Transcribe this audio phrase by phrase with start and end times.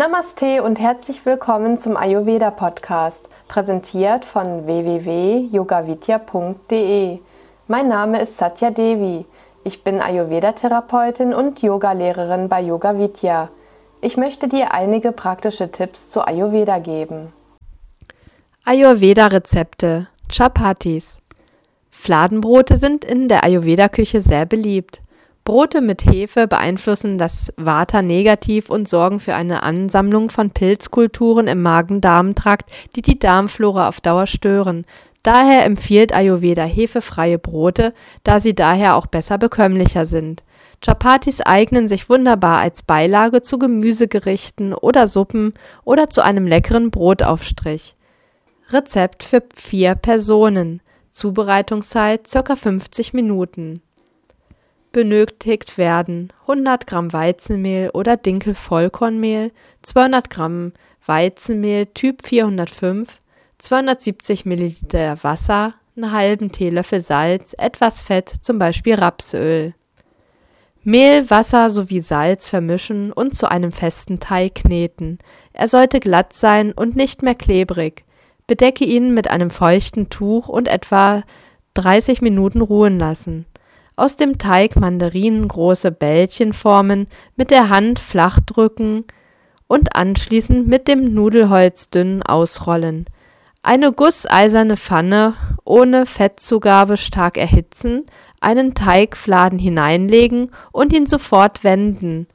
[0.00, 7.18] Namaste und herzlich willkommen zum Ayurveda Podcast, präsentiert von www.yogavidya.de.
[7.68, 9.26] Mein Name ist Satya Devi.
[9.62, 13.50] Ich bin Ayurveda-Therapeutin und Yogalehrerin bei Yoga Vidya.
[14.00, 17.34] Ich möchte dir einige praktische Tipps zu Ayurveda geben.
[18.64, 21.18] Ayurveda-Rezepte Chapatis
[21.90, 25.02] Fladenbrote sind in der Ayurveda-Küche sehr beliebt.
[25.50, 31.60] Brote mit Hefe beeinflussen das Vata negativ und sorgen für eine Ansammlung von Pilzkulturen im
[31.60, 34.86] Magen-Darm-Trakt, die die Darmflora auf Dauer stören.
[35.24, 40.44] Daher empfiehlt Ayurveda hefefreie Brote, da sie daher auch besser bekömmlicher sind.
[40.84, 47.96] Chapatis eignen sich wunderbar als Beilage zu Gemüsegerichten oder Suppen oder zu einem leckeren Brotaufstrich.
[48.68, 50.80] Rezept für vier Personen.
[51.10, 52.54] Zubereitungszeit ca.
[52.54, 53.82] 50 Minuten.
[54.92, 60.72] Benötigt werden 100 Gramm Weizenmehl oder Dinkel-Vollkornmehl, 200 Gramm
[61.06, 63.20] Weizenmehl Typ 405,
[63.58, 69.74] 270 Milliliter Wasser, einen halben Teelöffel Salz, etwas Fett, zum Beispiel Rapsöl.
[70.82, 75.18] Mehl, Wasser sowie Salz vermischen und zu einem festen Teig kneten.
[75.52, 78.04] Er sollte glatt sein und nicht mehr klebrig.
[78.48, 81.22] Bedecke ihn mit einem feuchten Tuch und etwa
[81.74, 83.46] 30 Minuten ruhen lassen.
[84.00, 87.06] Aus dem Teig Mandarinen große Bällchen formen,
[87.36, 89.04] mit der Hand flach drücken
[89.66, 93.04] und anschließend mit dem Nudelholz dünn ausrollen.
[93.62, 95.34] Eine gusseiserne Pfanne
[95.66, 98.06] ohne Fettzugabe stark erhitzen,
[98.40, 102.26] einen Teigfladen hineinlegen und ihn sofort wenden.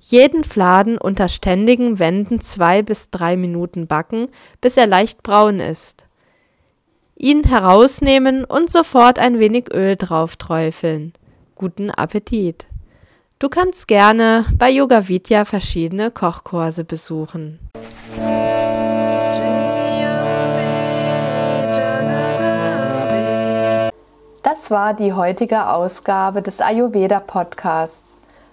[0.00, 4.26] Jeden Fladen unter ständigem Wenden zwei bis drei Minuten backen,
[4.60, 6.04] bis er leicht braun ist.
[7.24, 11.12] Ihn herausnehmen und sofort ein wenig Öl drauf träufeln.
[11.54, 12.66] Guten Appetit!
[13.38, 17.60] Du kannst gerne bei Yoga Vidya verschiedene Kochkurse besuchen.
[24.42, 28.20] Das war die heutige Ausgabe des Ayurveda Podcasts.